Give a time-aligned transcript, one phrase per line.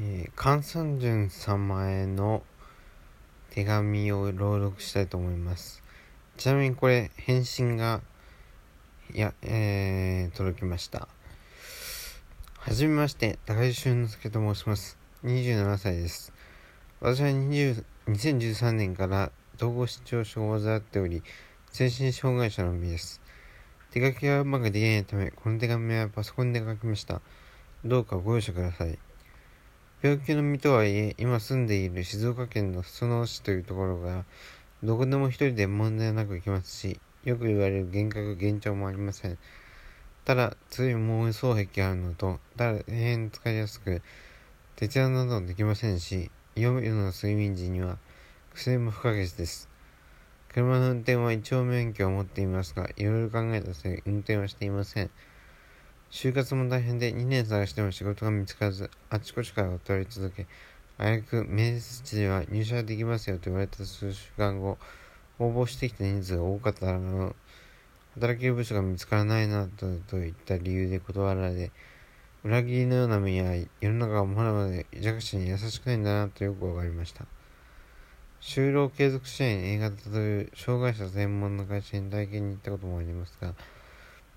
[0.00, 2.44] えー、関三淳様への
[3.50, 5.82] 手紙を朗読したいと思います。
[6.36, 8.00] ちなみにこれ、返信が、
[9.12, 11.08] いや、えー、届きました。
[12.58, 14.96] はじめまして、高井俊之介と申します。
[15.24, 16.32] 27歳です。
[17.00, 21.24] 私は20 2013年から統合失調症を患っており、
[21.72, 23.20] 精神障害者の身です。
[23.90, 27.20] 手書きがうまくできないため、この手紙はパソコンで書きました。
[27.84, 28.96] どうかご容赦ください。
[30.00, 34.24] 病気の身とはいえ、今住んでいる静岡県の裾野市というところが、
[34.80, 39.36] どこでも一人で問題なく行きますし、よく言われる幻覚、幻聴もありません。
[40.24, 44.00] ただ、強い猛威双壁があるのと、大変使いやすく、
[44.76, 47.98] 徹夜などできませんし、夜の睡眠時には
[48.54, 49.68] 薬も不可欠です。
[50.52, 55.10] 車の運転は一応免許を持っていますが、いろいろ考えた末、運転はしていません。
[56.10, 60.46] 就活も大変で2年探しても仕事が見つからず、あちこちから断り続け、
[60.96, 64.78] あやく面接では入社できますよと言われた数週間後、
[65.38, 67.36] 応募してきた人数が多かったらの、
[68.14, 71.70] 働ける部署が見つからないなどといった理由で断られ、
[72.42, 77.26] 裏切りのような目や世の中はまだまだ弱者に優しくないんだなとよくわかりました。
[78.40, 83.54] 就労継続支援 A 型という障害者専門の会社に体験に行ったこともありますが、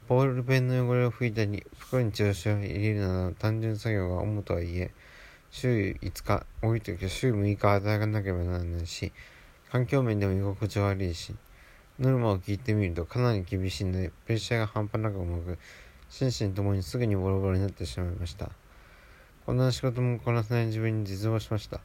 [0.07, 4.91] ボールペンの汚れを拭いたり、袋に調子を入れるなど単純作業が主とはいえ、
[5.51, 9.13] 週5日、多い時は週6日働かなければならないし、
[9.71, 11.35] 環境面でも居心地悪いし、
[11.99, 15.57] ノルマを聞いてみるとかなり厳しいので、プレッシャーが半端なく重く、
[16.09, 18.49] 心身ともにすぐにボロボロになってしまいました。
[19.45, 21.79] こんな仕事もこなせない自分に絶望しました。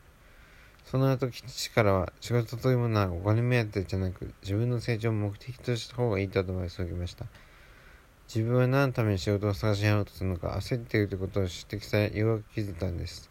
[0.84, 7.27] その後、父からは、仕事というものはお金目当てじゃなく、自分の成長を目的とした方がいいとアドバイスを受けました。
[8.28, 13.30] 自分は何のために仕事を探しやろうとするのか焦っているということを指摘され、ようやく気づいたんです。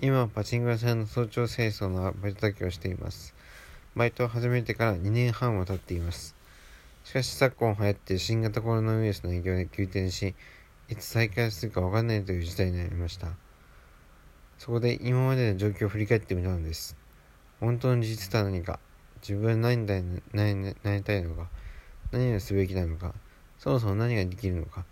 [0.00, 3.34] 今はパチンコ屋さんの早朝清掃のバイトだけをしています。
[3.96, 6.36] バイトを始めてから2年半は経っています。
[7.02, 10.34] しかし昨今流行って新型コロナウイルスの影響で急転し、
[10.88, 13.28] いつ再開するかわかんないという事態になりました。
[14.58, 16.96] そこで今までの状況を振り返ってみたのです。
[17.58, 18.78] 本当の事実とは何か、
[19.20, 19.94] 自分は何だ
[20.32, 21.48] 何なりたいのか、
[22.12, 23.14] 何をすべきなのか、
[23.58, 24.84] そもそも何ができるのか、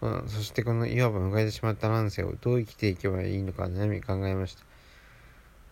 [0.00, 4.64] このそしてこのいわば迎えてしまった乱世をどう生きていけばいいのか悩み考えました。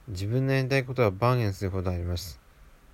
[0.08, 2.40] 自分のやりたいことはバーゲンするほどあります。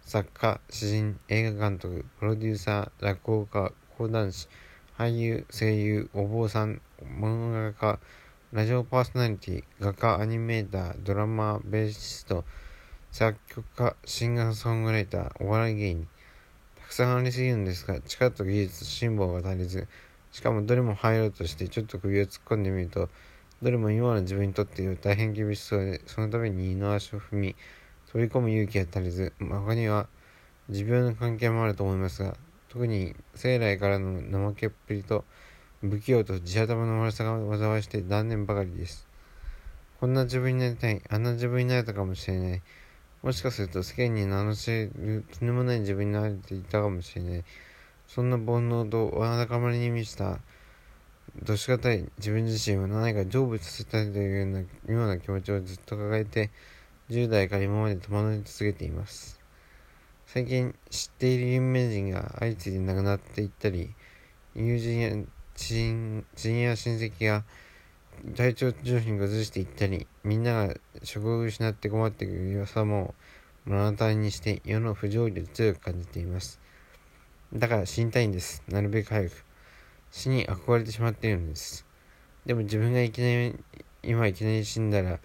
[0.03, 4.49] 作家、詩人、映画監督、プロデューサー、落語家、講談師、
[4.99, 6.81] 俳優、声優、お坊さん、
[7.20, 7.99] 漫画家、
[8.53, 12.44] ラジオパーソナリティ、画家、アニメーター、ドラマー、ベーシスト、
[13.12, 16.09] 作曲家、シンガーソングライター、お笑い芸人、
[16.88, 19.87] くさんありすぎるんですが、力と技術、辛抱が足りず、
[20.32, 23.10] しかもどれも入ろうとしてちょっと首を突っ込んでみると、
[23.62, 27.56] どれも今の自分にとって大変厳しそうで、そのために二の足を踏み、
[28.10, 30.09] 飛び込む勇気が足りず、他には
[30.71, 32.37] 持病の関係もあると思いますが、
[32.71, 35.25] 特に生来からの怠けっぷりと
[35.82, 39.06] 不器用と地頭の悪さが災いして断念ばかりです。
[40.00, 42.62] こんな自分になりたい、あんな自分になれたかもしれない。
[43.23, 47.45] もしかすると世間に名の知れるとんでもない自分になれていたかもしれない。
[48.06, 50.39] そんな煩悩とわだかまりに満ちた、
[51.43, 56.51] どしがたい自分自身は何か成仏させたいというような妙な気持ちをずっと抱えて、
[57.11, 59.41] 10代から今まで戸惑い続けています。
[60.27, 63.95] 最近知っている有名人が相次いで亡くなっていったり、
[64.55, 65.11] 友人や
[65.55, 67.45] 知人や親戚が
[68.37, 73.15] 体調上品に崩していったり、みんなが職を失って困っている良さも
[73.65, 76.61] 目の当たりにして世の不条理を強く感じています。
[77.53, 78.62] だから死にたいんです。
[78.69, 79.45] なるべく早く。
[80.11, 81.87] 死に憧れてしまっているんです。
[82.47, 83.56] でも自分がいきなり、
[84.03, 85.19] 今いきなり死んだら、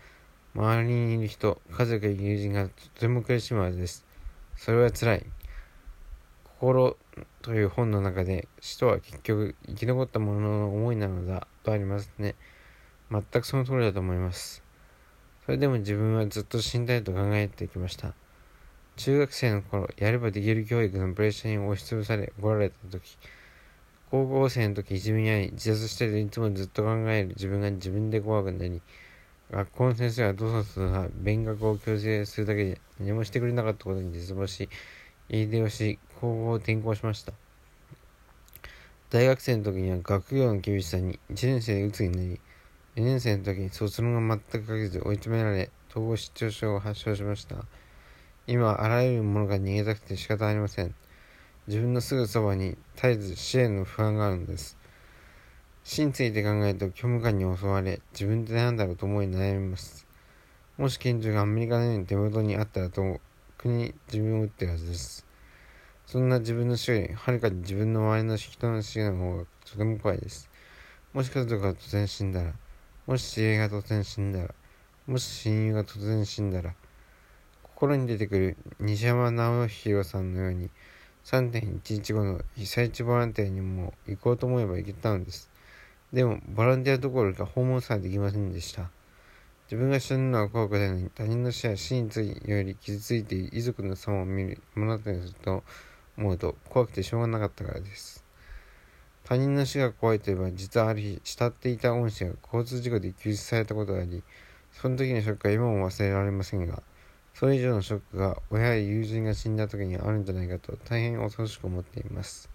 [0.55, 4.05] 周りにいる人、家族や友人がとても苦しむはずです。
[4.57, 5.25] それは辛い。
[6.59, 6.95] 心
[7.41, 12.35] という本の中で死とは結局生き残った者の思いなのだとありますね。
[13.13, 14.63] 全くその通りだと思います。
[15.45, 18.13] それでも自分はずっと死んだいと考えてきました。
[18.95, 23.17] 中学生の頃、やればできる教育のプレッシャーに押しつぶされ、怒られた時、
[24.09, 28.81] 高校生の時いじめにあり、自殺していつもずっと考える自分が自分で怖くなり、
[29.51, 34.69] 学校の先生はどうぞと勉学を強制するだけで何もしてくれなかったことに絶望し、
[35.29, 37.33] 家出をし、高校を転校しました。
[39.09, 42.39] 大学生の時には学業の厳しさに1年生で鬱になり、
[42.95, 47.65] 2年生の時に卒論が全く書けず追い詰められ、統合失調症を発症しました。
[48.45, 50.93] 今、あらゆるものが逃げたくて仕方ありません。
[51.65, 54.77] 自分のすぐそばに絶えず支援の不安があるのです。
[55.83, 60.05] 死について考えると虚無感に襲われ、自分って何だろうと思い悩みます。
[60.77, 63.19] もし拳銃がアメリカのように手元にあったらと、
[63.57, 65.25] 国に自分を撃ってるはずです。
[66.05, 70.47] そんな自分の死より、はるかに自分の周りの人の死の方がとても怖いです。
[71.11, 72.53] もし家族が突然死んだら、
[73.05, 74.55] もし知り合いが突然死んだら、
[75.07, 76.73] もし親友が突然死んだら、
[77.61, 80.69] 心に出てくる西山直弘さんのように、
[81.25, 85.49] 3.11後の被災地ボランティアにも行こうと思えば行けたのです。
[86.13, 88.89] でも、ボランティアどころか訪問さえできませんでした。
[89.65, 95.65] 自分が死ぬのは怖くないのに、他人の死や死についより傷ついている遺族の様を見る、もらったりすると
[96.17, 98.22] 思うと、怖くてしょうがなかったからです。
[99.23, 104.21] 他人の死が怖いといえば、実はある日、慕っていた恩師が交通事故で救出されたことがあり、
[104.71, 106.83] その時のショックは今も忘れられませんが、
[107.33, 112.49] それ以上のショックが親や友人が死んだ時にあるんじゃないかと大変恐ろしく思っています。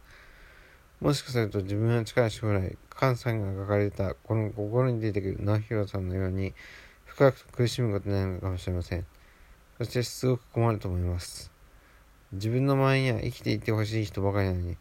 [1.00, 6.54] もしかすると自分は近い将来、菅さんが書かれたこの心に出てくる直弘さんのように
[7.06, 9.06] 深く苦しむことになるのかもしれません。
[9.78, 11.50] そしてすごく困ると思います。
[12.32, 14.76] 自分の周りには生きていてほしい人ばかりなのに、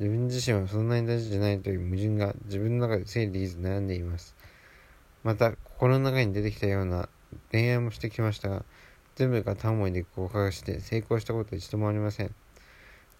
[0.00, 4.34] 自分自身はそんなに大事じゃないという矛盾が自分の中で整理できず悩んでいます。
[5.22, 7.10] また、心の中に出てきたような
[7.52, 8.64] 恋愛もしてきましたが、
[9.16, 12.34] 全部が他思いで合格して成功したことは一度もありません。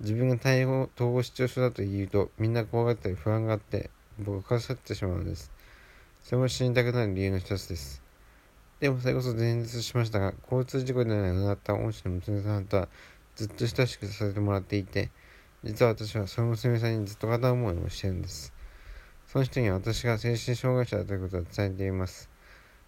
[0.00, 5.52] 自分が対応統合失調症だと言うと、みんな怖がったり不安があって、僕はかさってしまうのです。
[6.22, 8.02] それも死にたくなる理由の一つです。
[8.80, 12.88] でもそれこそ前日しましたが、交通事故で亡くなった恩師の娘さんとは
[13.36, 15.10] ずっと親しくさせてもらっていて、
[15.62, 18.52] 実は私はその娘さんにずっと片思いをしてるんです。
[19.26, 22.30] その人には私が精神障害者だということを伝えています。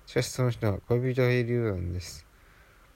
[0.07, 2.27] しかしその人は恋人がいるようなんです。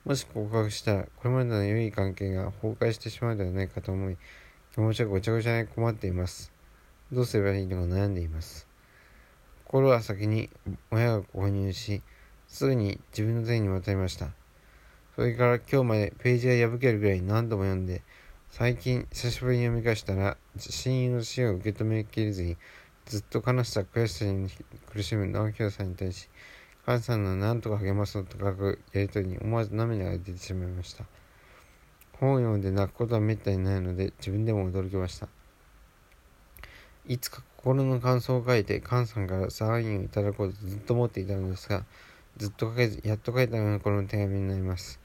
[0.04, 4.16] もし告白したら、これまでの良い関係が崩壊してしまうではないかと思い、
[4.72, 6.52] 気持ちはごちゃごちゃに困っています。
[7.12, 8.66] どうすればいいのか悩んでいます。
[9.64, 10.48] 心は先に
[10.90, 12.02] 親が購入し、
[12.48, 14.30] すぐに自分の手に渡りました。
[15.16, 18.02] それから今日までページが破けるぐらい何度も読んで、
[18.50, 22.56] 最近久しぶりに読み返したら、親友の死を受け止めきれずに、
[23.04, 24.48] ずっと悲しさ、悔しさに
[24.90, 26.30] 苦しむ直弘さんに対し、
[26.86, 31.04] 母さんの何とか励ますと書くやりとりに思わず涙が出てしまいました。
[32.12, 35.28] 本を読んで泣くことはめったにないので、自分でも驚きました。
[37.06, 41.84] いつか心の感想を書いて、菅さんからサインをいただこうとずっと思っていたのですが、
[42.36, 44.98] ずっと書けず、やっと書いたようなこの手紙になります。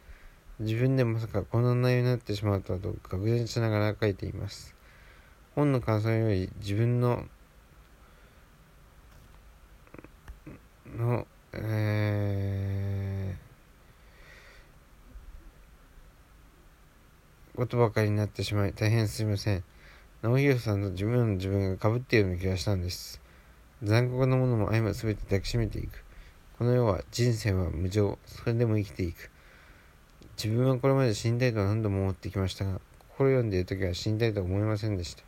[0.61, 4.75] 自分でまさかこんな内容になってしまうとはと、愕然しながら書いています。
[5.55, 7.25] 本の感想より自分の、
[10.95, 19.63] の、えー、ことばかりになってしまい大変すみません。
[20.21, 23.19] 直弘さんと自分の自分が被っているような気がしたんです。
[23.81, 26.03] 残酷なものも相ま全て抱きしめていく。
[26.59, 29.30] この世は人生は無常、それでも生きていく。
[30.37, 35.23] 自分はこれまで死にたいと何度も思ってきましたが、心読んでいる時は死にたいと思いませんでした。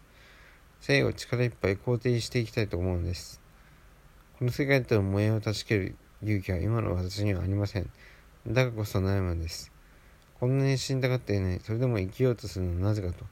[0.82, 3.42] 生を力いっぱい肯定していきたいと思うのです。
[4.40, 7.90] この世界との燃えを断ち切る勇気は今の私にはありません。
[8.48, 9.72] だからこそ悩むんです。
[10.40, 13.26] こんなに死にたがっていない、それでも生きようとするのはなぜかと。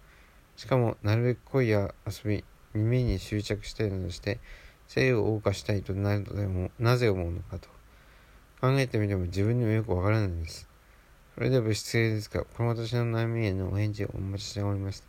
[0.56, 4.40] しかも、なるべく恋や遊び、耳に執着したいなどして、
[4.88, 7.68] 性を謳歌したいとなるとでも、なぜ思うのかと。
[8.62, 10.71] 考えてみても自分にもよくわからないんです。
[11.36, 15.06] それでは物質性ですが、この私の悩みへのお返事をお待ちしております。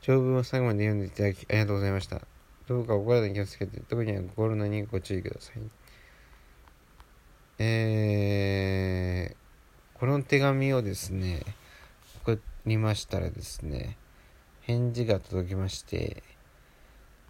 [0.00, 2.22] 長文を最後まで読んでいただきありがとうございました。
[2.66, 5.56] どうかお体に気をつけて、特には心のにご注意ください。
[7.58, 11.42] えー、この手紙をですね、
[12.22, 13.96] 送りましたらですね、
[14.62, 16.22] 返事が届きまして、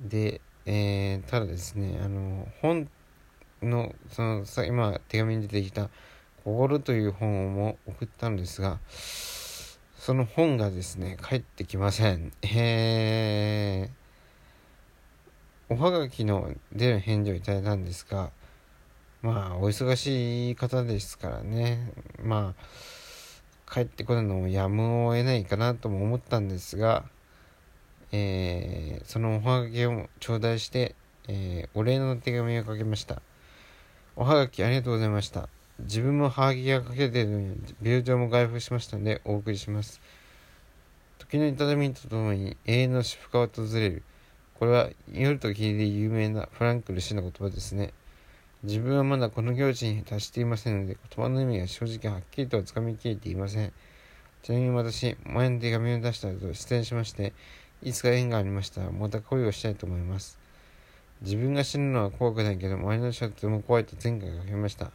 [0.01, 2.89] で、えー、ただですね、あの、本
[3.61, 5.91] の、その、さ今手紙に出てきた、
[6.45, 8.79] 心という本をも送ったのですが、
[9.97, 12.33] その本がですね、帰ってきません。
[12.43, 18.31] えー、おはがきの出る返事をいただいたんですが、
[19.23, 27.05] まあ、お忙しい方ですからね、まあ、帰ってこないのもやむを得ないかなとも思ったんですが、
[28.13, 30.95] えー、そのおはがきを頂戴して、
[31.27, 33.23] えー、お礼の手紙を書きました。
[34.15, 35.49] おはがきありがとうございました。
[35.81, 40.01] 自分もはがきが書けているのに、病状も回復しましたので、お送りします。
[41.19, 44.03] 時の痛みとともに永遠の私服が訪れる。
[44.59, 47.93] これは夜と霧で有名なフランクル氏の言葉ですね。
[48.63, 53.73] 自分はまだこの境地に達していませんので、言葉の意味が正直はっきりとはつかみきれていません。
[54.43, 57.33] ちなみに私、前の手紙を出した後、出演しまして、
[57.83, 60.39] いつか縁がありましたら、また恋をしたいと思います。
[61.23, 64.93] 自分が死ぬのは怖くないけど、周りの人はとても怖いと前回書きました。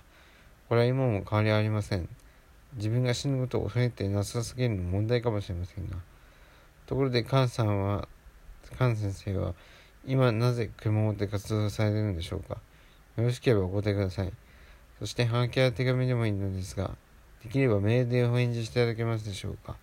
[0.69, 2.07] これは今も変わりありません。
[2.75, 5.97] 自分が死ぬことを恐れてなさすぎるの問題かもしれませんが。
[6.85, 8.07] ところで、菅さんは、
[8.77, 9.55] 菅先生は、
[10.05, 12.59] 今なぜ車を持って活動されているのでしょうか
[13.17, 14.31] よろしければお答えください。
[14.99, 16.95] そして、ハガキや手紙でもいいのですが、
[17.43, 19.75] できればメールでお返事していただけますでしょうか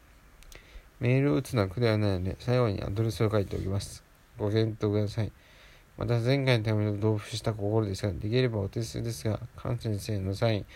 [1.00, 4.04] メールを打つのは苦ではないので、最後にアドレスを書いておきます。
[4.38, 5.32] ご検討ください。
[5.96, 10.66] また前回のための同封した心ですが、できればお手数ですが、菅先生のサイン、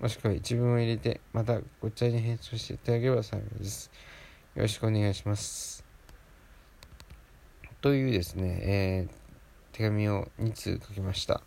[0.00, 3.90] もしくは一文を入れて、またごちゃに返送していただければ幸いです。
[4.54, 5.84] よろしくお願いします。
[7.82, 11.42] というですね、えー、手紙を2通書きました。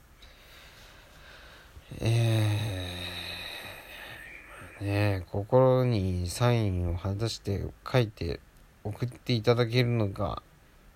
[2.01, 8.39] えー、ね心にサインを果たして書いて
[8.83, 10.41] 送っていただけるのが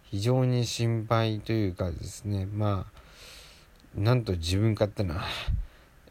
[0.09, 2.87] 非常に心配というかですねま
[3.95, 5.23] あなんと自分勝手な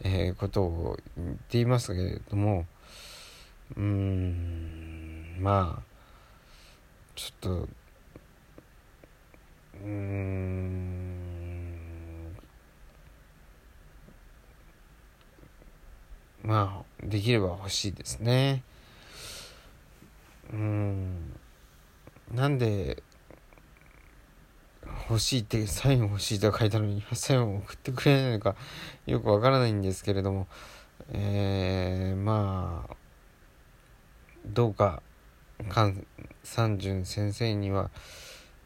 [0.03, 2.67] えー、ことを言っていますけれども
[3.77, 5.83] うーんまあ
[7.15, 11.27] ちょっとうーん
[16.43, 18.63] まあできれば欲しいですね。
[20.53, 21.33] うん
[22.33, 23.03] なんで
[25.09, 28.57] 欲しいってサイン欲しいと書いたのにサインを送ってくれないのか
[29.07, 30.49] よくわからないんですけれども
[31.13, 32.97] えー、まあ
[34.47, 35.03] どうか
[36.43, 37.91] 三順先生には、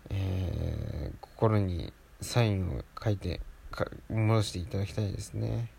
[0.08, 3.40] えー、心にサインを書いて
[4.08, 5.70] 戻していただきたいですね。